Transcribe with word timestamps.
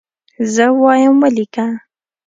زه 0.53 0.65
وایم 0.81 1.15
ولیکه. 1.21 1.67